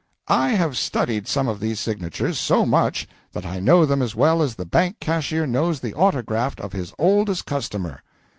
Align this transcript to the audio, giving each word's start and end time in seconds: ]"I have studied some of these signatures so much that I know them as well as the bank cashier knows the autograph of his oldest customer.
]"I 0.45 0.49
have 0.53 0.77
studied 0.77 1.27
some 1.27 1.47
of 1.47 1.59
these 1.59 1.79
signatures 1.79 2.39
so 2.39 2.65
much 2.65 3.07
that 3.33 3.45
I 3.45 3.59
know 3.59 3.85
them 3.85 4.01
as 4.01 4.15
well 4.15 4.41
as 4.41 4.55
the 4.55 4.65
bank 4.65 4.95
cashier 4.99 5.45
knows 5.45 5.79
the 5.79 5.93
autograph 5.93 6.59
of 6.59 6.73
his 6.73 6.91
oldest 6.97 7.45
customer. 7.45 8.01